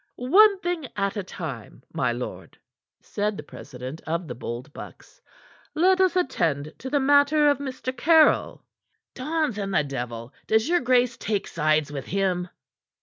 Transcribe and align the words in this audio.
"One 0.15 0.59
thing 0.61 0.87
at 0.95 1.15
a 1.15 1.21
time, 1.21 1.83
my 1.93 2.11
lord," 2.11 2.57
said 3.01 3.37
the 3.37 3.43
president 3.43 4.01
of 4.07 4.27
the 4.27 4.33
Bold 4.33 4.73
Bucks. 4.73 5.21
"Let 5.75 6.01
us 6.01 6.15
attend 6.15 6.73
to 6.79 6.89
the 6.89 6.99
matter 6.99 7.47
of 7.51 7.59
Mr. 7.59 7.95
Caryll." 7.95 8.65
"Dons 9.13 9.59
and 9.59 9.71
the 9.71 9.83
devil! 9.83 10.33
Does 10.47 10.67
your 10.67 10.79
grace 10.79 11.17
take 11.17 11.45
sides 11.47 11.91
with 11.91 12.07
him?" 12.07 12.49